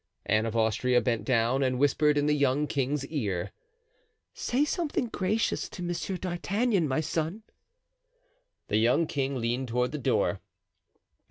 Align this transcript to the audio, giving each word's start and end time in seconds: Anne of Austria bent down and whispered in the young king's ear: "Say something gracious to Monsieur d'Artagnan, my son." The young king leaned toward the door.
Anne 0.25 0.47
of 0.47 0.55
Austria 0.55 0.99
bent 0.99 1.25
down 1.25 1.61
and 1.61 1.77
whispered 1.77 2.17
in 2.17 2.25
the 2.25 2.33
young 2.33 2.65
king's 2.65 3.05
ear: 3.05 3.51
"Say 4.33 4.65
something 4.65 5.09
gracious 5.09 5.69
to 5.69 5.83
Monsieur 5.83 6.17
d'Artagnan, 6.17 6.87
my 6.87 7.01
son." 7.01 7.43
The 8.69 8.77
young 8.77 9.05
king 9.05 9.35
leaned 9.35 9.67
toward 9.67 9.91
the 9.91 9.99
door. 9.99 10.41